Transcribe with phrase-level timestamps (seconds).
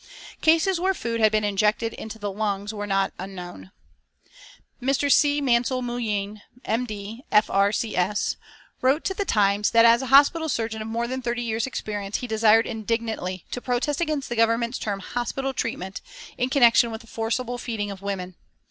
[0.41, 3.69] Cases where food had been injected into the lungs were not unknown.
[4.81, 5.11] Mr.
[5.11, 5.39] C.
[5.41, 8.35] Mansell Moullin, M.D., F.R.C.S.,
[8.81, 12.17] wrote to The Times that as a hospital surgeon of more than thirty years' experience
[12.17, 16.01] he desired indignantly to protest against the Government's term "Hospital treatment"
[16.35, 18.33] in connection with the forcible feeding of women.